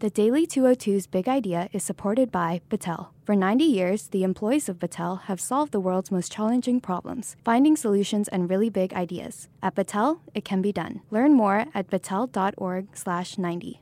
The 0.00 0.10
Daily 0.10 0.46
202's 0.46 1.08
big 1.08 1.26
idea 1.26 1.68
is 1.72 1.82
supported 1.82 2.30
by 2.30 2.60
Battelle. 2.70 3.08
For 3.24 3.34
90 3.34 3.64
years, 3.64 4.06
the 4.06 4.22
employees 4.22 4.68
of 4.68 4.78
Battelle 4.78 5.22
have 5.22 5.40
solved 5.40 5.72
the 5.72 5.80
world's 5.80 6.12
most 6.12 6.30
challenging 6.30 6.80
problems, 6.80 7.34
finding 7.44 7.74
solutions 7.74 8.28
and 8.28 8.48
really 8.48 8.70
big 8.70 8.94
ideas. 8.94 9.48
At 9.60 9.74
Battelle, 9.74 10.20
it 10.34 10.44
can 10.44 10.62
be 10.62 10.70
done. 10.70 11.00
Learn 11.10 11.32
more 11.32 11.66
at 11.74 11.90
battelle.org/90. 11.90 13.80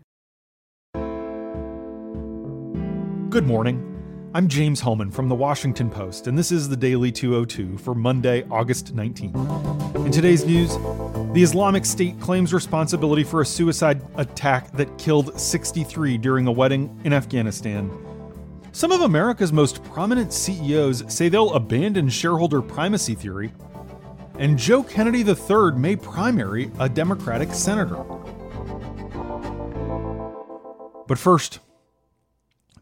Good 3.28 3.46
morning. 3.46 3.82
I'm 4.32 4.48
James 4.48 4.80
Hohmann 4.80 5.10
from 5.10 5.28
the 5.28 5.34
Washington 5.34 5.90
Post, 5.90 6.26
and 6.28 6.38
this 6.38 6.50
is 6.50 6.70
the 6.70 6.78
Daily 6.78 7.12
202 7.12 7.76
for 7.76 7.94
Monday, 7.94 8.42
August 8.50 8.96
19th. 8.96 9.36
In 10.06 10.12
today's 10.12 10.46
news, 10.46 10.78
the 11.32 11.42
Islamic 11.42 11.84
State 11.84 12.18
claims 12.20 12.54
responsibility 12.54 13.22
for 13.22 13.40
a 13.40 13.46
suicide 13.46 14.02
attack 14.16 14.72
that 14.72 14.96
killed 14.98 15.38
63 15.38 16.18
during 16.18 16.46
a 16.46 16.52
wedding 16.52 16.98
in 17.04 17.12
Afghanistan. 17.12 17.90
Some 18.72 18.92
of 18.92 19.00
America's 19.00 19.52
most 19.52 19.82
prominent 19.84 20.32
CEOs 20.32 21.04
say 21.12 21.28
they'll 21.28 21.54
abandon 21.54 22.08
shareholder 22.08 22.60
primacy 22.60 23.14
theory. 23.14 23.52
And 24.38 24.58
Joe 24.58 24.82
Kennedy 24.82 25.20
III 25.20 25.72
may 25.76 25.96
primary 25.96 26.70
a 26.78 26.88
Democratic 26.88 27.52
senator. 27.52 28.04
But 31.06 31.18
first, 31.18 31.60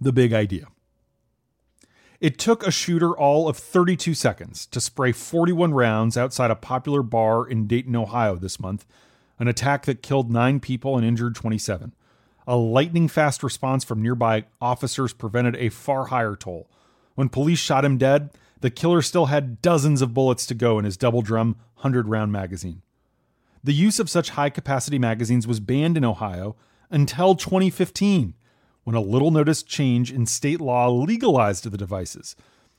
the 0.01 0.13
big 0.13 0.33
idea. 0.33 0.67
It 2.25 2.39
took 2.39 2.67
a 2.67 2.71
shooter 2.71 3.15
all 3.15 3.51
of 3.51 3.59
32 3.59 4.15
seconds 4.15 4.65
to 4.69 4.81
spray 4.81 5.13
41 5.13 5.75
rounds 5.75 6.17
outside 6.17 6.51
a 6.51 6.57
popular 6.57 7.03
bar 7.03 7.47
in 7.47 7.67
Dayton, 7.67 7.95
Ohio 7.95 8.37
this 8.37 8.59
month, 8.59 8.87
an 9.39 9.47
attack 9.47 9.85
that 9.85 10.01
killed 10.01 10.31
nine 10.31 10.59
people 10.59 10.97
and 10.97 11.07
injured 11.07 11.35
27. 11.35 11.95
A 12.47 12.57
lightning 12.57 13.09
fast 13.09 13.43
response 13.43 13.85
from 13.85 14.01
nearby 14.01 14.45
officers 14.59 15.13
prevented 15.13 15.55
a 15.57 15.69
far 15.69 16.07
higher 16.07 16.35
toll. 16.35 16.67
When 17.15 17.29
police 17.29 17.59
shot 17.59 17.85
him 17.85 17.99
dead, 17.99 18.31
the 18.59 18.71
killer 18.71 19.03
still 19.03 19.27
had 19.27 19.61
dozens 19.61 20.01
of 20.01 20.15
bullets 20.15 20.47
to 20.47 20.55
go 20.55 20.79
in 20.79 20.87
his 20.87 20.97
double 20.97 21.21
drum 21.21 21.57
100 21.75 22.09
round 22.09 22.33
magazine. 22.33 22.81
The 23.63 23.75
use 23.75 24.01
of 24.01 24.09
such 24.09 24.31
high 24.31 24.49
capacity 24.49 24.99
magazines 24.99 25.47
was 25.47 25.61
banned 25.61 25.99
in 25.99 26.07
Ohio 26.07 26.57
until 26.91 27.35
2015 27.35 28.33
when 28.85 28.95
a 28.95 29.01
little 29.01 29.31
noticed 29.31 29.67
change 29.67 30.13
in 30.13 30.27
state 30.27 30.61
law 30.61 30.89
legalized 30.89 31.65
the 31.65 31.77
devices. 31.77 32.37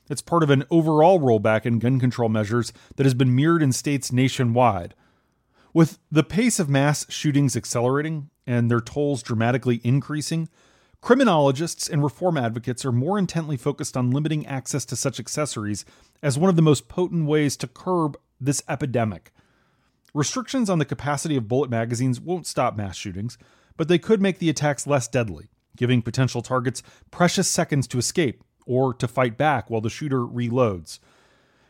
It's 0.10 0.22
part 0.22 0.44
of 0.44 0.52
an 0.52 0.64
overall 0.70 1.20
rollback 1.20 1.66
in 1.66 1.80
gun 1.80 2.00
control 2.00 2.30
measures 2.30 2.72
that 2.96 3.06
has 3.06 3.16
been 3.16 3.36
mirrored 3.36 3.64
in 3.64 3.72
states 3.72 4.12
nationwide. 4.12 4.94
With 5.74 6.00
the 6.12 6.24
pace 6.24 6.60
of 6.60 6.70
mass 6.70 7.12
shootings 7.12 7.58
accelerating 7.58 8.30
and 8.46 8.70
their 8.70 8.80
tolls 8.80 9.24
dramatically 9.24 9.82
increasing, 9.84 10.48
criminologists 11.02 11.90
and 11.90 12.04
reform 12.04 12.38
advocates 12.38 12.86
are 12.86 12.92
more 12.92 13.18
intently 13.18 13.58
focused 13.58 13.98
on 13.98 14.12
limiting 14.12 14.46
access 14.46 14.86
to 14.86 14.96
such 14.96 15.20
accessories 15.20 15.86
as 16.22 16.38
one 16.38 16.50
of 16.50 16.56
the 16.56 16.62
most 16.62 16.88
potent 16.88 17.26
ways 17.26 17.58
to 17.58 17.68
curb 17.68 18.16
this 18.40 18.62
epidemic. 18.70 19.32
Restrictions 20.14 20.70
on 20.70 20.80
the 20.80 20.86
capacity 20.86 21.36
of 21.36 21.48
bullet 21.48 21.70
magazines 21.70 22.22
won't 22.22 22.48
stop 22.48 22.78
mass 22.78 22.96
shootings, 22.96 23.38
but 23.76 23.88
they 23.88 24.00
could 24.00 24.22
make 24.22 24.40
the 24.40 24.50
attacks 24.50 24.88
less 24.88 25.08
deadly 25.08 25.50
giving 25.76 26.02
potential 26.02 26.42
targets 26.42 26.84
precious 27.12 27.48
seconds 27.48 27.88
to 27.88 27.98
escape 27.98 28.44
or 28.66 28.94
to 28.94 29.08
fight 29.08 29.38
back 29.38 29.70
while 29.70 29.82
the 29.82 29.90
shooter 29.90 30.22
reloads. 30.22 31.00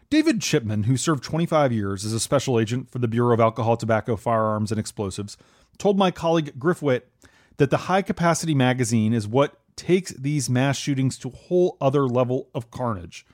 David 0.09 0.41
Chipman, 0.41 0.83
who 0.83 0.97
served 0.97 1.23
25 1.23 1.71
years 1.71 2.05
as 2.05 2.13
a 2.13 2.19
special 2.19 2.59
agent 2.59 2.91
for 2.91 2.99
the 2.99 3.07
Bureau 3.07 3.33
of 3.33 3.39
Alcohol, 3.39 3.75
Tobacco, 3.75 4.15
Firearms, 4.15 4.71
and 4.71 4.79
Explosives, 4.79 5.35
told 5.77 5.97
my 5.97 6.11
colleague 6.11 6.57
Griff 6.59 6.81
Witt 6.81 7.09
that 7.57 7.69
the 7.69 7.77
high 7.77 8.01
capacity 8.01 8.53
magazine 8.53 9.13
is 9.13 9.27
what 9.27 9.59
takes 9.75 10.11
these 10.11 10.49
mass 10.49 10.77
shootings 10.77 11.17
to 11.17 11.29
a 11.29 11.35
whole 11.35 11.77
other 11.81 12.07
level 12.07 12.49
of 12.53 12.71
carnage. 12.71 13.25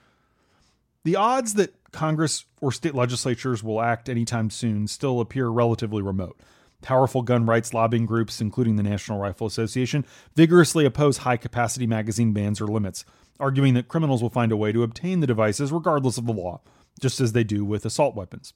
The 1.04 1.16
odds 1.16 1.56
that 1.56 1.76
Congress 1.92 2.46
or 2.62 2.72
state 2.72 2.96
legislatures 2.96 3.64
will 3.64 3.82
act 3.82 4.08
anytime 4.08 4.50
soon 4.50 4.88
still 4.88 5.20
appear 5.20 5.50
relatively 5.50 6.02
remote. 6.02 6.40
Powerful 6.82 7.22
gun 7.22 7.46
rights 7.46 7.74
lobbying 7.74 8.06
groups, 8.06 8.42
including 8.42 8.76
the 8.76 8.84
National 8.84 9.20
Rifle 9.20 9.48
Association, 9.48 10.06
vigorously 10.36 10.86
oppose 10.86 11.20
high 11.20 11.38
capacity 11.38 11.88
magazine 11.88 12.34
bans 12.34 12.60
or 12.60 12.68
limits, 12.68 13.06
arguing 13.40 13.74
that 13.76 13.88
criminals 13.88 14.22
will 14.22 14.30
find 14.30 14.52
a 14.52 14.58
way 14.58 14.72
to 14.72 14.84
obtain 14.84 15.20
the 15.20 15.28
devices 15.28 15.72
regardless 15.72 16.18
of 16.18 16.26
the 16.26 16.34
law, 16.34 16.62
just 17.00 17.20
as 17.20 17.34
they 17.34 17.44
do 17.44 17.64
with 17.64 17.86
assault 17.86 18.16
weapons. 18.16 18.54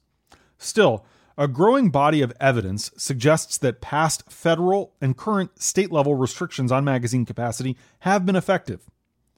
Still, 0.58 1.04
a 1.38 1.46
growing 1.46 1.90
body 1.90 2.22
of 2.22 2.32
evidence 2.40 2.90
suggests 2.96 3.58
that 3.58 3.82
past 3.82 4.30
federal 4.30 4.94
and 5.00 5.16
current 5.16 5.60
state 5.60 5.92
level 5.92 6.14
restrictions 6.14 6.72
on 6.72 6.84
magazine 6.84 7.26
capacity 7.26 7.76
have 8.00 8.24
been 8.24 8.36
effective. 8.36 8.88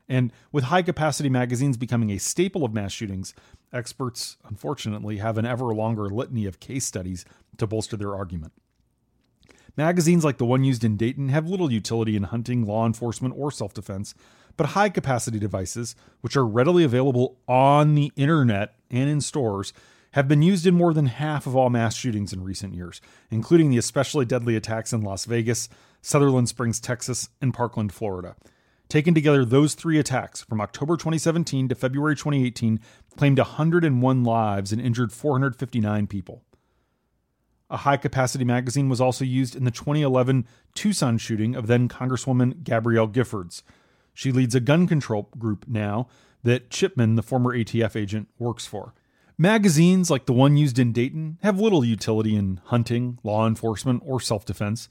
And 0.09 0.33
with 0.53 0.65
high 0.65 0.83
capacity 0.83 1.29
magazines 1.29 1.77
becoming 1.77 2.11
a 2.11 2.19
staple 2.19 2.65
of 2.65 2.73
mass 2.73 2.93
shootings, 2.93 3.35
experts 3.73 4.37
unfortunately 4.49 5.19
have 5.19 5.37
an 5.37 5.45
ever 5.45 5.75
longer 5.75 6.09
litany 6.09 6.47
of 6.47 6.61
case 6.61 6.87
studies 6.87 7.25
to 7.59 7.67
bolster 7.67 7.97
their 7.97 8.15
argument. 8.15 8.53
Magazines 9.79 10.25
like 10.25 10.39
the 10.39 10.45
one 10.45 10.65
used 10.65 10.83
in 10.83 10.97
Dayton 10.97 11.29
have 11.29 11.49
little 11.49 11.71
utility 11.71 12.17
in 12.17 12.25
hunting, 12.25 12.67
law 12.67 12.85
enforcement, 12.85 13.37
or 13.39 13.53
self 13.53 13.73
defense, 13.73 14.13
but 14.57 14.71
high 14.71 14.89
capacity 14.89 15.39
devices, 15.39 15.95
which 16.21 16.37
are 16.37 16.45
readily 16.45 16.83
available 16.83 17.39
on 17.47 17.95
the 17.95 18.11
internet 18.17 18.75
and 18.91 19.09
in 19.09 19.21
stores, 19.21 19.73
have 20.15 20.27
been 20.27 20.43
used 20.43 20.67
in 20.67 20.75
more 20.75 20.93
than 20.93 21.07
half 21.07 21.47
of 21.47 21.55
all 21.55 21.71
mass 21.71 21.95
shootings 21.95 22.33
in 22.33 22.43
recent 22.43 22.75
years, 22.75 23.01
including 23.31 23.71
the 23.71 23.79
especially 23.79 24.25
deadly 24.25 24.57
attacks 24.57 24.93
in 24.93 25.03
Las 25.03 25.27
Vegas, 25.27 25.69
Sutherland 26.03 26.49
Springs, 26.49 26.81
Texas, 26.81 27.29
and 27.41 27.55
Parkland, 27.55 27.93
Florida. 27.93 28.35
Taken 28.89 29.15
together, 29.15 29.45
those 29.45 29.75
three 29.75 30.01
attacks 30.01 30.43
from 30.43 30.61
October 30.61 30.97
2017 30.97 31.69
to 31.69 31.77
February 31.77 32.17
2018 32.17 32.81
claimed 33.17 33.39
101 33.39 34.25
lives 34.25 34.73
and 34.73 34.81
injured 34.81 35.13
459 35.13 36.09
people. 36.09 36.43
A 37.71 37.79
high 37.79 37.99
capacity 37.99 38.45
magazine 38.45 38.89
was 38.89 39.01
also 39.01 39.25
used 39.25 39.55
in 39.55 39.65
the 39.65 39.71
2011 39.71 40.47
Tucson 40.75 41.19
shooting 41.19 41.55
of 41.55 41.67
then 41.67 41.89
Congresswoman 41.89 42.65
Gabrielle 42.65 43.09
Giffords. 43.09 43.63
She 44.15 44.33
leads 44.33 44.55
a 44.55 44.61
gun 44.61 44.87
control 44.87 45.29
group 45.39 45.67
now 45.69 46.09
that 46.43 46.71
Chipman, 46.71 47.17
the 47.17 47.23
former 47.23 47.55
ATF 47.55 47.95
agent, 47.95 48.29
works 48.39 48.67
for. 48.67 48.95
Magazines 49.37 50.11
like 50.11 50.27
the 50.27 50.33
one 50.33 50.57
used 50.57 50.79
in 50.79 50.93
Dayton 50.93 51.39
have 51.43 51.61
little 51.61 51.85
utility 51.85 52.35
in 52.35 52.61
hunting, 52.65 53.19
law 53.23 53.47
enforcement, 53.47 54.03
or 54.05 54.21
self 54.21 54.45
defense, 54.45 54.89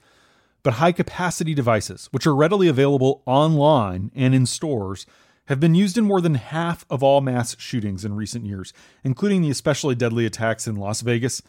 but 0.63 0.75
high 0.75 0.91
capacity 0.91 1.53
devices, 1.53 2.07
which 2.11 2.27
are 2.27 2.35
readily 2.35 2.67
available 2.67 3.23
online 3.25 4.11
and 4.15 4.33
in 4.33 4.45
stores, 4.45 5.05
have 5.47 5.59
been 5.59 5.75
used 5.75 5.97
in 5.97 6.05
more 6.05 6.21
than 6.21 6.35
half 6.35 6.85
of 6.89 7.01
all 7.01 7.21
mass 7.21 7.57
shootings 7.59 8.05
in 8.05 8.15
recent 8.15 8.45
years, 8.45 8.71
including 9.03 9.41
the 9.41 9.49
especially 9.49 9.95
deadly 9.95 10.25
attacks 10.25 10.67
in 10.67 10.75
Las 10.75 11.01
Vegas, 11.01 11.41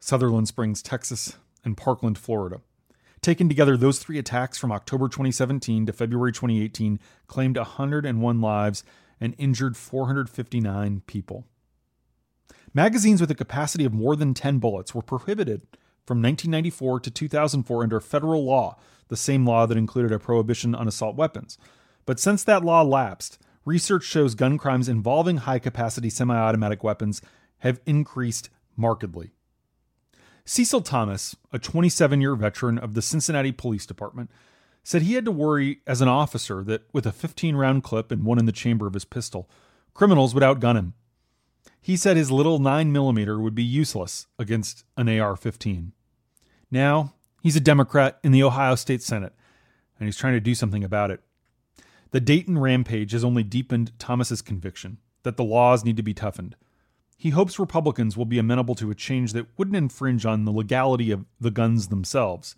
Sutherland 0.00 0.48
Springs, 0.48 0.82
Texas, 0.82 1.36
and 1.64 1.76
Parkland, 1.76 2.18
Florida. 2.18 2.60
Taken 3.22 3.48
together, 3.48 3.76
those 3.76 3.98
three 3.98 4.18
attacks 4.18 4.56
from 4.56 4.72
October 4.72 5.06
2017 5.06 5.84
to 5.86 5.92
February 5.92 6.32
2018 6.32 6.98
claimed 7.26 7.58
101 7.58 8.40
lives 8.40 8.82
and 9.20 9.34
injured 9.36 9.76
459 9.76 11.02
people. 11.06 11.44
Magazines 12.72 13.20
with 13.20 13.30
a 13.30 13.34
capacity 13.34 13.84
of 13.84 13.92
more 13.92 14.16
than 14.16 14.32
10 14.32 14.58
bullets 14.58 14.94
were 14.94 15.02
prohibited 15.02 15.62
from 16.06 16.22
1994 16.22 17.00
to 17.00 17.10
2004 17.10 17.82
under 17.82 18.00
federal 18.00 18.44
law, 18.44 18.78
the 19.08 19.16
same 19.16 19.46
law 19.46 19.66
that 19.66 19.76
included 19.76 20.12
a 20.12 20.18
prohibition 20.18 20.74
on 20.74 20.88
assault 20.88 21.14
weapons. 21.14 21.58
But 22.06 22.18
since 22.18 22.42
that 22.44 22.64
law 22.64 22.82
lapsed, 22.82 23.38
research 23.66 24.04
shows 24.04 24.34
gun 24.34 24.56
crimes 24.56 24.88
involving 24.88 25.38
high 25.38 25.58
capacity 25.58 26.08
semi 26.08 26.34
automatic 26.34 26.82
weapons 26.82 27.20
have 27.58 27.80
increased 27.84 28.48
markedly. 28.76 29.32
Cecil 30.50 30.80
Thomas, 30.80 31.36
a 31.52 31.60
27 31.60 32.20
year 32.20 32.34
veteran 32.34 32.76
of 32.76 32.94
the 32.94 33.02
Cincinnati 33.02 33.52
Police 33.52 33.86
Department, 33.86 34.32
said 34.82 35.02
he 35.02 35.14
had 35.14 35.24
to 35.26 35.30
worry 35.30 35.78
as 35.86 36.00
an 36.00 36.08
officer 36.08 36.64
that 36.64 36.92
with 36.92 37.06
a 37.06 37.12
15 37.12 37.54
round 37.54 37.84
clip 37.84 38.10
and 38.10 38.24
one 38.24 38.36
in 38.36 38.46
the 38.46 38.50
chamber 38.50 38.88
of 38.88 38.94
his 38.94 39.04
pistol, 39.04 39.48
criminals 39.94 40.34
would 40.34 40.42
outgun 40.42 40.74
him. 40.74 40.94
He 41.80 41.96
said 41.96 42.16
his 42.16 42.32
little 42.32 42.58
9mm 42.58 43.40
would 43.40 43.54
be 43.54 43.62
useless 43.62 44.26
against 44.40 44.84
an 44.96 45.08
AR 45.08 45.36
15. 45.36 45.92
Now, 46.68 47.14
he's 47.40 47.54
a 47.54 47.60
Democrat 47.60 48.18
in 48.24 48.32
the 48.32 48.42
Ohio 48.42 48.74
State 48.74 49.02
Senate, 49.02 49.34
and 50.00 50.08
he's 50.08 50.16
trying 50.16 50.34
to 50.34 50.40
do 50.40 50.56
something 50.56 50.82
about 50.82 51.12
it. 51.12 51.20
The 52.10 52.20
Dayton 52.20 52.58
rampage 52.58 53.12
has 53.12 53.22
only 53.22 53.44
deepened 53.44 53.92
Thomas's 54.00 54.42
conviction 54.42 54.98
that 55.22 55.36
the 55.36 55.44
laws 55.44 55.84
need 55.84 55.96
to 55.96 56.02
be 56.02 56.12
toughened. 56.12 56.56
He 57.20 57.30
hopes 57.30 57.58
Republicans 57.58 58.16
will 58.16 58.24
be 58.24 58.38
amenable 58.38 58.74
to 58.76 58.90
a 58.90 58.94
change 58.94 59.34
that 59.34 59.46
wouldn't 59.58 59.76
infringe 59.76 60.24
on 60.24 60.46
the 60.46 60.50
legality 60.50 61.10
of 61.10 61.26
the 61.38 61.50
guns 61.50 61.88
themselves. 61.88 62.56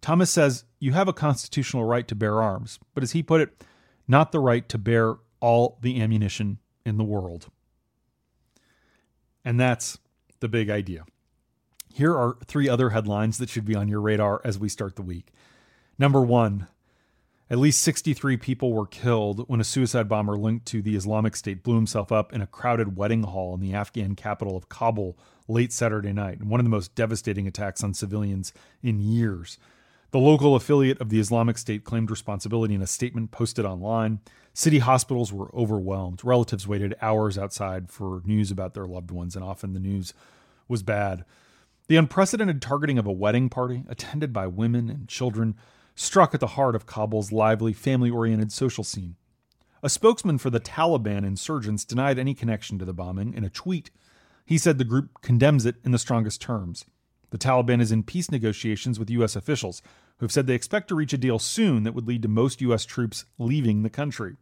Thomas 0.00 0.28
says 0.28 0.64
you 0.80 0.90
have 0.90 1.06
a 1.06 1.12
constitutional 1.12 1.84
right 1.84 2.08
to 2.08 2.16
bear 2.16 2.42
arms, 2.42 2.80
but 2.94 3.04
as 3.04 3.12
he 3.12 3.22
put 3.22 3.40
it, 3.40 3.64
not 4.08 4.32
the 4.32 4.40
right 4.40 4.68
to 4.70 4.76
bear 4.76 5.18
all 5.38 5.78
the 5.82 6.02
ammunition 6.02 6.58
in 6.84 6.98
the 6.98 7.04
world. 7.04 7.46
And 9.44 9.60
that's 9.60 10.00
the 10.40 10.48
big 10.48 10.68
idea. 10.68 11.04
Here 11.94 12.12
are 12.12 12.38
three 12.44 12.68
other 12.68 12.90
headlines 12.90 13.38
that 13.38 13.50
should 13.50 13.64
be 13.64 13.76
on 13.76 13.86
your 13.86 14.00
radar 14.00 14.40
as 14.42 14.58
we 14.58 14.68
start 14.68 14.96
the 14.96 15.02
week. 15.02 15.28
Number 15.96 16.22
one, 16.22 16.66
At 17.52 17.58
least 17.58 17.82
63 17.82 18.38
people 18.38 18.72
were 18.72 18.86
killed 18.86 19.46
when 19.46 19.60
a 19.60 19.64
suicide 19.64 20.08
bomber 20.08 20.38
linked 20.38 20.64
to 20.68 20.80
the 20.80 20.96
Islamic 20.96 21.36
State 21.36 21.62
blew 21.62 21.74
himself 21.74 22.10
up 22.10 22.32
in 22.32 22.40
a 22.40 22.46
crowded 22.46 22.96
wedding 22.96 23.24
hall 23.24 23.52
in 23.52 23.60
the 23.60 23.74
Afghan 23.74 24.16
capital 24.16 24.56
of 24.56 24.70
Kabul 24.70 25.18
late 25.48 25.70
Saturday 25.70 26.14
night, 26.14 26.42
one 26.42 26.60
of 26.60 26.64
the 26.64 26.70
most 26.70 26.94
devastating 26.94 27.46
attacks 27.46 27.84
on 27.84 27.92
civilians 27.92 28.54
in 28.82 29.00
years. 29.00 29.58
The 30.12 30.18
local 30.18 30.56
affiliate 30.56 30.98
of 30.98 31.10
the 31.10 31.20
Islamic 31.20 31.58
State 31.58 31.84
claimed 31.84 32.10
responsibility 32.10 32.72
in 32.72 32.80
a 32.80 32.86
statement 32.86 33.32
posted 33.32 33.66
online. 33.66 34.20
City 34.54 34.78
hospitals 34.78 35.30
were 35.30 35.54
overwhelmed. 35.54 36.24
Relatives 36.24 36.66
waited 36.66 36.94
hours 37.02 37.36
outside 37.36 37.90
for 37.90 38.22
news 38.24 38.50
about 38.50 38.72
their 38.72 38.86
loved 38.86 39.10
ones, 39.10 39.36
and 39.36 39.44
often 39.44 39.74
the 39.74 39.78
news 39.78 40.14
was 40.68 40.82
bad. 40.82 41.26
The 41.88 41.96
unprecedented 41.96 42.62
targeting 42.62 42.96
of 42.96 43.06
a 43.06 43.12
wedding 43.12 43.50
party, 43.50 43.84
attended 43.90 44.32
by 44.32 44.46
women 44.46 44.88
and 44.88 45.06
children, 45.06 45.54
struck 45.94 46.34
at 46.34 46.40
the 46.40 46.48
heart 46.48 46.74
of 46.74 46.86
Kabul's 46.86 47.32
lively, 47.32 47.72
family 47.72 48.10
oriented 48.10 48.52
social 48.52 48.84
scene. 48.84 49.16
A 49.82 49.88
spokesman 49.88 50.38
for 50.38 50.50
the 50.50 50.60
Taliban 50.60 51.24
insurgents 51.24 51.84
denied 51.84 52.18
any 52.18 52.34
connection 52.34 52.78
to 52.78 52.84
the 52.84 52.92
bombing 52.92 53.34
in 53.34 53.44
a 53.44 53.50
tweet. 53.50 53.90
He 54.44 54.58
said 54.58 54.78
the 54.78 54.84
group 54.84 55.20
condemns 55.22 55.66
it 55.66 55.76
in 55.84 55.90
the 55.90 55.98
strongest 55.98 56.40
terms. 56.40 56.84
The 57.30 57.38
Taliban 57.38 57.80
is 57.80 57.90
in 57.90 58.02
peace 58.02 58.30
negotiations 58.30 58.98
with 58.98 59.10
U.S. 59.10 59.34
officials, 59.34 59.82
who 60.18 60.24
have 60.24 60.32
said 60.32 60.46
they 60.46 60.54
expect 60.54 60.88
to 60.88 60.94
reach 60.94 61.12
a 61.12 61.18
deal 61.18 61.38
soon 61.38 61.82
that 61.82 61.94
would 61.94 62.06
lead 62.06 62.22
to 62.22 62.28
most 62.28 62.60
U.S. 62.60 62.84
troops 62.84 63.24
leaving 63.38 63.82
the 63.82 63.90
country. 63.90 64.36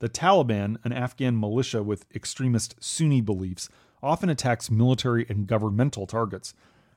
The 0.00 0.08
Taliban, 0.08 0.76
an 0.84 0.92
Afghan 0.92 1.38
militia 1.38 1.82
with 1.82 2.04
extremist 2.14 2.74
Sunni 2.80 3.20
beliefs, 3.20 3.68
often 4.02 4.28
attacks 4.28 4.70
military 4.70 5.24
and 5.28 5.46
governmental 5.46 6.06
targets. 6.06 6.52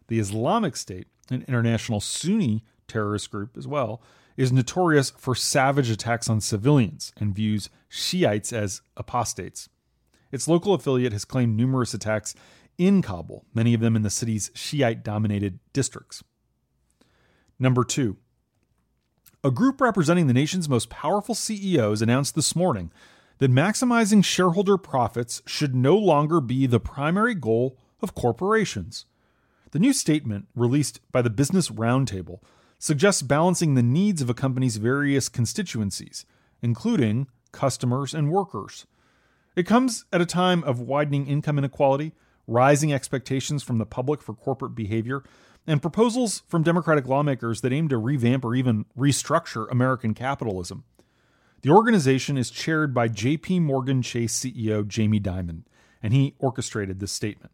The 0.08 0.20
Islamic 0.20 0.76
State, 0.76 1.08
an 1.30 1.46
international 1.48 2.00
Sunni 2.00 2.64
terrorist 2.88 3.32
group 3.32 3.58
as 3.58 3.68
well, 3.68 4.02
is 4.38 4.52
notorious 4.52 5.12
for 5.12 5.36
savage 5.36 5.90
attacks 5.90 6.30
on 6.30 6.42
civilians 6.42 7.14
and 7.18 7.36
views 7.36 7.70
Shiites 7.90 8.52
as 8.52 8.82
apostates. 8.98 9.70
Its 10.32 10.48
local 10.48 10.74
affiliate 10.74 11.14
has 11.14 11.26
claimed 11.26 11.56
numerous 11.56 11.94
attacks 11.94 12.34
in 12.78 13.02
Kabul, 13.04 13.46
many 13.54 13.74
of 13.74 13.82
them 13.82 13.96
in 13.96 14.02
the 14.02 14.10
city's 14.10 14.50
Shiite 14.56 15.04
dominated 15.04 15.60
districts. 15.74 16.24
Number 17.60 17.84
two, 17.84 18.18
a 19.44 19.52
group 19.52 19.80
representing 19.80 20.28
the 20.28 20.34
nation's 20.34 20.70
most 20.70 20.90
powerful 20.90 21.36
CEOs 21.36 22.02
announced 22.02 22.34
this 22.34 22.56
morning 22.56 22.92
that 23.38 23.52
maximizing 23.52 24.24
shareholder 24.24 24.78
profits 24.78 25.42
should 25.46 25.76
no 25.76 25.98
longer 25.98 26.40
be 26.40 26.66
the 26.66 26.80
primary 26.80 27.36
goal 27.36 27.78
of 28.02 28.16
corporations. 28.16 29.06
The 29.72 29.80
new 29.80 29.94
statement, 29.94 30.48
released 30.56 31.00
by 31.12 31.22
the 31.22 31.30
Business 31.30 31.70
Roundtable, 31.70 32.40
suggests 32.84 33.22
balancing 33.22 33.76
the 33.76 33.82
needs 33.82 34.22
of 34.22 34.30
a 34.30 34.34
company's 34.34 34.76
various 34.76 35.30
constituencies, 35.30 36.26
including 36.62 37.26
customers 37.54 38.14
and 38.14 38.30
workers. 38.30 38.86
It 39.56 39.64
comes 39.64 40.04
at 40.12 40.20
a 40.20 40.26
time 40.26 40.66
of 40.66 40.82
widening 40.82 41.26
income 41.26 41.58
inequality, 41.58 42.12
rising 42.46 42.92
expectations 42.92 43.64
from 43.64 43.78
the 43.78 43.86
public 43.86 44.22
for 44.22 44.34
corporate 44.34 44.76
behavior, 44.76 45.24
and 45.66 45.82
proposals 45.82 46.44
from 46.50 46.62
Democratic 46.62 47.08
lawmakers 47.08 47.62
that 47.62 47.72
aim 47.72 47.88
to 47.88 47.98
revamp 47.98 48.44
or 48.44 48.54
even 48.54 48.84
restructure 48.98 49.72
American 49.72 50.14
capitalism. 50.14 50.84
The 51.62 51.70
organization 51.70 52.38
is 52.38 52.52
chaired 52.52 52.94
by 52.94 53.08
JP 53.08 53.62
Morgan 53.62 54.02
Chase 54.02 54.38
CEO 54.38 54.86
Jamie 54.86 55.22
Dimon, 55.22 55.64
and 56.02 56.12
he 56.12 56.36
orchestrated 56.38 57.00
this 57.00 57.14
statement. 57.14 57.54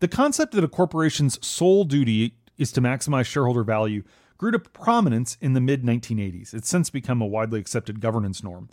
The 0.00 0.08
concept 0.08 0.54
that 0.54 0.64
a 0.64 0.68
corporation's 0.68 1.46
sole 1.46 1.84
duty 1.84 2.36
is 2.56 2.72
to 2.72 2.80
maximize 2.80 3.26
shareholder 3.26 3.62
value 3.62 4.02
grew 4.38 4.50
to 4.50 4.58
prominence 4.58 5.36
in 5.40 5.54
the 5.54 5.60
mid 5.60 5.82
1980s. 5.82 6.54
It's 6.54 6.68
since 6.68 6.90
become 6.90 7.20
a 7.20 7.26
widely 7.26 7.60
accepted 7.60 8.00
governance 8.00 8.42
norm, 8.42 8.68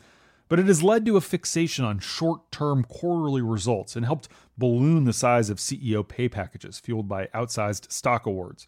but 0.50 0.60
it 0.60 0.68
has 0.68 0.84
led 0.84 1.06
to 1.06 1.18
a 1.18 1.22
fixation 1.22 1.86
on 1.86 2.00
short 2.00 2.52
term 2.52 2.84
quarterly 2.84 3.42
results 3.42 3.96
and 3.96 4.06
helped 4.06 4.28
balloon 4.58 5.06
the 5.06 5.14
size 5.14 5.50
of 5.50 5.58
CEO 5.58 6.08
pay 6.08 6.30
packages 6.30 6.80
fueled 6.80 7.08
by 7.08 7.28
outsized 7.28 7.92
stock 7.92 8.26
awards. 8.26 8.68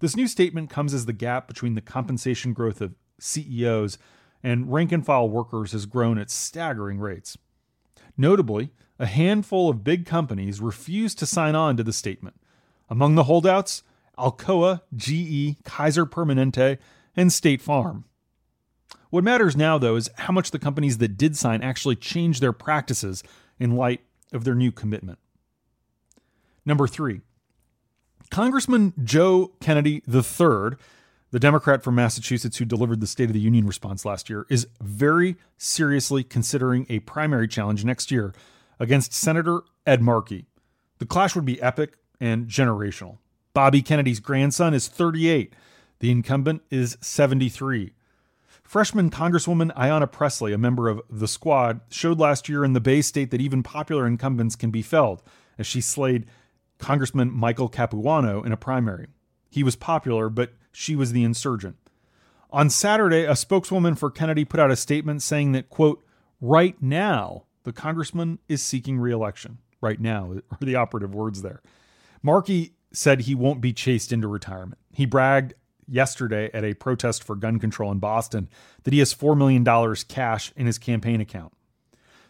This 0.00 0.16
new 0.16 0.28
statement 0.28 0.70
comes 0.70 0.94
as 0.94 1.06
the 1.06 1.12
gap 1.12 1.48
between 1.48 1.74
the 1.74 1.80
compensation 1.80 2.52
growth 2.52 2.80
of 2.80 2.94
CEOs 3.18 3.98
and 4.42 4.72
rank 4.72 4.92
and 4.92 5.04
file 5.04 5.28
workers 5.28 5.72
has 5.72 5.86
grown 5.86 6.18
at 6.18 6.30
staggering 6.30 7.00
rates. 7.00 7.36
Notably, 8.16 8.70
a 8.98 9.06
handful 9.06 9.68
of 9.68 9.84
big 9.84 10.06
companies 10.06 10.60
refused 10.60 11.18
to 11.18 11.26
sign 11.26 11.54
on 11.54 11.76
to 11.76 11.82
the 11.82 11.92
statement. 11.92 12.36
Among 12.88 13.14
the 13.14 13.24
holdouts, 13.24 13.82
Alcoa, 14.18 14.82
GE, 14.94 15.62
Kaiser 15.64 16.04
Permanente, 16.06 16.78
and 17.16 17.32
State 17.32 17.62
Farm. 17.62 18.04
What 19.10 19.24
matters 19.24 19.56
now, 19.56 19.78
though, 19.78 19.96
is 19.96 20.10
how 20.16 20.32
much 20.32 20.50
the 20.50 20.58
companies 20.58 20.98
that 20.98 21.16
did 21.16 21.36
sign 21.36 21.62
actually 21.62 21.96
changed 21.96 22.42
their 22.42 22.52
practices 22.52 23.22
in 23.58 23.76
light 23.76 24.00
of 24.32 24.44
their 24.44 24.54
new 24.54 24.70
commitment. 24.70 25.18
Number 26.64 26.86
three, 26.86 27.22
Congressman 28.30 28.92
Joe 29.02 29.52
Kennedy 29.60 30.02
III, 30.06 30.76
the 31.30 31.38
Democrat 31.40 31.82
from 31.82 31.94
Massachusetts 31.94 32.58
who 32.58 32.66
delivered 32.66 33.00
the 33.00 33.06
State 33.06 33.30
of 33.30 33.32
the 33.32 33.40
Union 33.40 33.66
response 33.66 34.04
last 34.04 34.28
year, 34.28 34.46
is 34.50 34.66
very 34.82 35.36
seriously 35.56 36.22
considering 36.22 36.84
a 36.90 36.98
primary 37.00 37.48
challenge 37.48 37.84
next 37.84 38.10
year 38.10 38.34
against 38.78 39.14
Senator 39.14 39.62
Ed 39.86 40.02
Markey. 40.02 40.46
The 40.98 41.06
clash 41.06 41.34
would 41.34 41.46
be 41.46 41.60
epic 41.62 41.94
and 42.20 42.48
generational. 42.48 43.18
Bobby 43.58 43.82
Kennedy's 43.82 44.20
grandson 44.20 44.72
is 44.72 44.86
38. 44.86 45.52
The 45.98 46.12
incumbent 46.12 46.62
is 46.70 46.96
73. 47.00 47.92
Freshman 48.62 49.10
Congresswoman 49.10 49.74
Ayanna 49.74 50.08
Pressley, 50.12 50.52
a 50.52 50.56
member 50.58 50.88
of 50.88 51.02
the 51.10 51.26
squad, 51.26 51.80
showed 51.90 52.20
last 52.20 52.48
year 52.48 52.64
in 52.64 52.72
the 52.72 52.80
Bay 52.80 53.02
State 53.02 53.32
that 53.32 53.40
even 53.40 53.64
popular 53.64 54.06
incumbents 54.06 54.54
can 54.54 54.70
be 54.70 54.80
felled, 54.80 55.24
as 55.58 55.66
she 55.66 55.80
slayed 55.80 56.26
Congressman 56.78 57.32
Michael 57.32 57.68
Capuano 57.68 58.44
in 58.44 58.52
a 58.52 58.56
primary. 58.56 59.08
He 59.50 59.64
was 59.64 59.74
popular, 59.74 60.28
but 60.28 60.52
she 60.70 60.94
was 60.94 61.10
the 61.10 61.24
insurgent. 61.24 61.78
On 62.52 62.70
Saturday, 62.70 63.24
a 63.24 63.34
spokeswoman 63.34 63.96
for 63.96 64.08
Kennedy 64.08 64.44
put 64.44 64.60
out 64.60 64.70
a 64.70 64.76
statement 64.76 65.20
saying 65.20 65.50
that, 65.50 65.68
quote, 65.68 66.00
right 66.40 66.80
now, 66.80 67.42
the 67.64 67.72
congressman 67.72 68.38
is 68.48 68.62
seeking 68.62 69.00
reelection. 69.00 69.58
Right 69.80 69.98
now 69.98 70.34
are 70.52 70.64
the 70.64 70.76
operative 70.76 71.12
words 71.12 71.42
there. 71.42 71.60
Markey 72.22 72.74
said 72.92 73.20
he 73.20 73.34
won't 73.34 73.60
be 73.60 73.72
chased 73.72 74.12
into 74.12 74.28
retirement. 74.28 74.80
He 74.92 75.06
bragged 75.06 75.54
yesterday 75.86 76.50
at 76.52 76.64
a 76.64 76.74
protest 76.74 77.24
for 77.24 77.34
gun 77.36 77.58
control 77.58 77.90
in 77.90 77.98
Boston 77.98 78.48
that 78.84 78.92
he 78.92 78.98
has 78.98 79.14
$4 79.14 79.36
million 79.36 79.64
cash 80.08 80.52
in 80.56 80.66
his 80.66 80.78
campaign 80.78 81.20
account. 81.20 81.52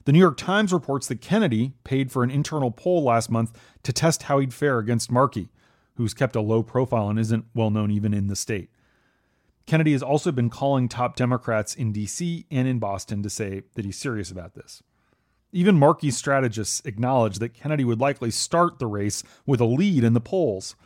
The 0.04 0.12
New 0.12 0.20
York 0.20 0.38
Times 0.38 0.72
reports 0.72 1.06
that 1.08 1.20
Kennedy 1.20 1.74
paid 1.84 2.10
for 2.10 2.22
an 2.22 2.30
internal 2.30 2.70
poll 2.70 3.04
last 3.04 3.30
month 3.30 3.58
to 3.82 3.92
test 3.92 4.24
how 4.24 4.38
he'd 4.38 4.54
fare 4.54 4.78
against 4.78 5.10
Markey, 5.10 5.50
who's 5.96 6.14
kept 6.14 6.36
a 6.36 6.40
low 6.40 6.62
profile 6.62 7.10
and 7.10 7.18
isn't 7.18 7.44
well 7.54 7.70
known 7.70 7.90
even 7.90 8.14
in 8.14 8.28
the 8.28 8.36
state. 8.36 8.70
Kennedy 9.66 9.92
has 9.92 10.02
also 10.02 10.32
been 10.32 10.48
calling 10.48 10.88
top 10.88 11.14
Democrats 11.14 11.74
in 11.74 11.92
D.C. 11.92 12.46
and 12.50 12.66
in 12.66 12.78
Boston 12.78 13.22
to 13.22 13.28
say 13.28 13.64
that 13.74 13.84
he's 13.84 13.98
serious 13.98 14.30
about 14.30 14.54
this. 14.54 14.82
Even 15.52 15.78
Markey's 15.78 16.16
strategists 16.16 16.82
acknowledge 16.84 17.38
that 17.38 17.54
Kennedy 17.54 17.84
would 17.84 18.00
likely 18.00 18.30
start 18.30 18.78
the 18.78 18.86
race 18.86 19.22
with 19.46 19.60
a 19.60 19.64
lead 19.64 20.04
in 20.04 20.12
the 20.12 20.20
polls. 20.20 20.76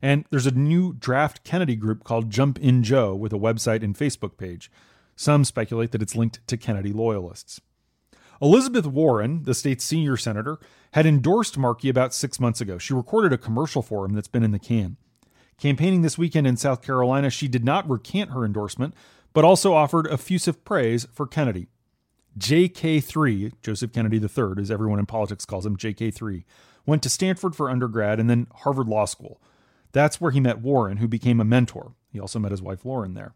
And 0.00 0.24
there's 0.30 0.46
a 0.46 0.50
new 0.50 0.92
draft 0.92 1.44
Kennedy 1.44 1.76
group 1.76 2.02
called 2.02 2.30
Jump 2.30 2.58
In 2.58 2.82
Joe 2.82 3.14
with 3.14 3.32
a 3.32 3.38
website 3.38 3.84
and 3.84 3.96
Facebook 3.96 4.36
page. 4.36 4.70
Some 5.14 5.44
speculate 5.44 5.92
that 5.92 6.02
it's 6.02 6.16
linked 6.16 6.44
to 6.48 6.56
Kennedy 6.56 6.92
loyalists. 6.92 7.60
Elizabeth 8.40 8.86
Warren, 8.86 9.44
the 9.44 9.54
state's 9.54 9.84
senior 9.84 10.16
senator, 10.16 10.58
had 10.94 11.06
endorsed 11.06 11.56
Markey 11.56 11.88
about 11.88 12.12
six 12.12 12.40
months 12.40 12.60
ago. 12.60 12.76
She 12.76 12.92
recorded 12.92 13.32
a 13.32 13.38
commercial 13.38 13.82
for 13.82 14.04
him 14.04 14.14
that's 14.14 14.26
been 14.26 14.42
in 14.42 14.50
the 14.50 14.58
can. 14.58 14.96
Campaigning 15.58 16.02
this 16.02 16.18
weekend 16.18 16.48
in 16.48 16.56
South 16.56 16.82
Carolina, 16.82 17.30
she 17.30 17.46
did 17.46 17.64
not 17.64 17.88
recant 17.88 18.32
her 18.32 18.44
endorsement, 18.44 18.94
but 19.32 19.44
also 19.44 19.74
offered 19.74 20.08
effusive 20.08 20.64
praise 20.64 21.06
for 21.12 21.28
Kennedy. 21.28 21.68
JK3, 22.38 23.52
Joseph 23.62 23.92
Kennedy 23.92 24.16
III, 24.16 24.60
as 24.60 24.70
everyone 24.70 24.98
in 24.98 25.06
politics 25.06 25.44
calls 25.44 25.66
him, 25.66 25.76
JK3, 25.76 26.44
went 26.86 27.02
to 27.02 27.10
Stanford 27.10 27.54
for 27.54 27.70
undergrad 27.70 28.18
and 28.18 28.28
then 28.28 28.46
Harvard 28.54 28.88
Law 28.88 29.04
School. 29.04 29.40
That's 29.92 30.20
where 30.20 30.30
he 30.30 30.40
met 30.40 30.60
Warren, 30.60 30.96
who 30.96 31.08
became 31.08 31.40
a 31.40 31.44
mentor. 31.44 31.92
He 32.10 32.18
also 32.18 32.38
met 32.38 32.50
his 32.50 32.62
wife 32.62 32.84
Lauren 32.84 33.14
there. 33.14 33.34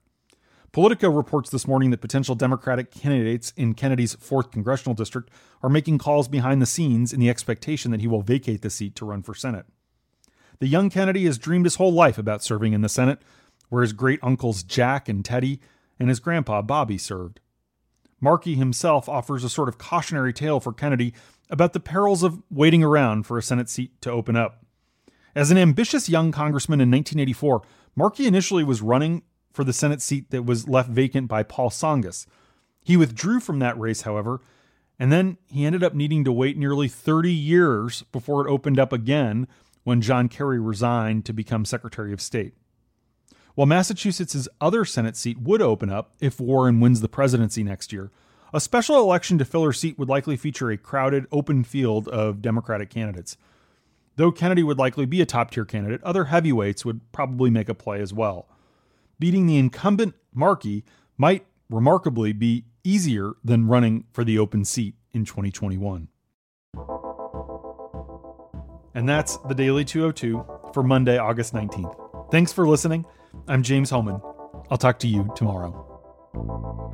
Politico 0.73 1.09
reports 1.09 1.49
this 1.49 1.67
morning 1.67 1.91
that 1.91 2.01
potential 2.01 2.35
Democratic 2.35 2.91
candidates 2.91 3.53
in 3.57 3.75
Kennedy's 3.75 4.17
4th 4.17 4.51
congressional 4.53 4.95
district 4.95 5.31
are 5.63 5.71
making 5.71 5.99
calls 5.99 6.29
behind 6.29 6.61
the 6.61 6.67
scenes 6.67 7.13
in 7.13 7.21
the 7.21 7.31
expectation 7.31 7.91
that 7.91 8.01
he 8.01 8.07
will 8.07 8.23
vacate 8.23 8.63
the 8.63 8.71
seat 8.71 8.95
to 8.97 9.07
run 9.07 9.23
for 9.23 9.35
Senate. 9.35 9.67
The 10.59 10.67
young 10.67 10.91
Kennedy 10.91 11.25
has 11.25 11.39
dreamed 11.39 11.67
his 11.67 11.77
whole 11.77 11.93
life 11.93 12.19
about 12.19 12.43
serving 12.43 12.73
in 12.73 12.81
the 12.81 12.89
Senate, 12.89 13.21
where 13.69 13.83
his 13.83 13.93
great 13.93 14.21
uncles 14.23 14.63
Jack 14.63 15.09
and 15.09 15.25
Teddy 15.25 15.61
and 15.99 16.09
his 16.09 16.21
grandpa 16.21 16.63
Bobby 16.63 16.99
served. 16.99 17.41
Markey 18.21 18.55
himself 18.55 19.09
offers 19.09 19.45
a 19.45 19.49
sort 19.49 19.69
of 19.69 19.79
cautionary 19.79 20.33
tale 20.33 20.61
for 20.61 20.73
Kennedy 20.73 21.13
about 21.51 21.73
the 21.73 21.81
perils 21.81 22.23
of 22.23 22.43
waiting 22.51 22.83
around 22.83 23.25
for 23.25 23.39
a 23.39 23.43
Senate 23.43 23.69
seat 23.69 24.01
to 24.01 24.11
open 24.11 24.37
up. 24.37 24.65
As 25.35 25.51
an 25.51 25.59
ambitious 25.59 26.09
young 26.09 26.33
congressman 26.33 26.81
in 26.81 26.91
1984, 26.91 27.63
Markey 27.95 28.27
initially 28.27 28.65
was 28.65 28.83
running 28.83 29.23
for 29.53 29.65
the 29.65 29.73
Senate 29.73 30.03
seat 30.03 30.31
that 30.31 30.47
was 30.47 30.69
left 30.69 30.89
vacant 30.89 31.29
by 31.29 31.43
Paul 31.43 31.71
Tsongas. 31.71 32.27
He 32.83 32.97
withdrew 32.97 33.41
from 33.41 33.59
that 33.59 33.79
race, 33.79 34.03
however, 34.03 34.41
and 34.99 35.13
then 35.13 35.37
he 35.51 35.67
ended 35.67 35.85
up 35.85 35.95
needing 35.95 36.25
to 36.25 36.33
wait 36.33 36.57
nearly 36.57 36.89
30 36.89 37.33
years 37.33 38.03
before 38.13 38.47
it 38.47 38.51
opened 38.51 38.79
up 38.79 38.93
again 38.93 39.47
when 39.85 40.01
John 40.01 40.29
Kerry 40.29 40.59
resigned 40.59 41.25
to 41.27 41.33
become 41.33 41.65
Secretary 41.65 42.13
of 42.13 42.21
State. 42.21 42.55
While 43.57 43.67
Massachusetts' 43.67 44.49
other 44.61 44.85
Senate 44.85 45.17
seat 45.17 45.41
would 45.41 45.63
open 45.63 45.89
up 45.89 46.13
if 46.21 46.39
Warren 46.39 46.79
wins 46.79 47.01
the 47.01 47.09
presidency 47.09 47.65
next 47.65 47.91
year, 47.91 48.11
a 48.53 48.61
special 48.61 48.99
election 48.99 49.39
to 49.39 49.47
fill 49.47 49.65
her 49.65 49.73
seat 49.73 49.99
would 49.99 50.11
likely 50.11 50.37
feature 50.37 50.71
a 50.71 50.77
crowded, 50.77 51.25
open 51.33 51.65
field 51.65 52.07
of 52.09 52.43
Democratic 52.43 52.91
candidates. 52.91 53.39
Though 54.17 54.31
Kennedy 54.31 54.63
would 54.63 54.79
likely 54.79 55.07
be 55.07 55.23
a 55.23 55.27
top 55.27 55.51
tier 55.53 55.65
candidate, 55.65 56.03
other 56.03 56.27
heavyweights 56.27 56.85
would 56.85 57.01
probably 57.13 57.49
make 57.49 57.71
a 57.71 57.75
play 57.75 58.03
as 58.03 58.13
well. 58.13 58.47
Beating 59.19 59.47
the 59.47 59.57
incumbent 59.57 60.15
Markey 60.35 60.85
might 61.17 61.47
remarkably 61.71 62.35
be 62.35 62.67
easier 62.85 63.33
than 63.43 63.69
running 63.69 64.05
for 64.13 64.23
the 64.23 64.39
open 64.39 64.67
seat 64.67 64.97
in 65.15 65.25
2021. 65.25 66.09
And 68.95 69.09
that's 69.09 69.39
the 69.49 69.55
Daily 69.55 69.87
202 69.87 70.45
for 70.75 70.83
Monday, 70.83 71.17
August 71.17 71.55
19th. 71.55 72.31
Thanks 72.31 72.53
for 72.53 72.69
listening. 72.69 73.07
I'm 73.49 73.63
James 73.63 73.91
Hohmann. 73.91 74.21
I'll 74.71 74.79
talk 74.79 74.99
to 75.01 75.07
you 75.07 75.31
tomorrow. 75.37 76.86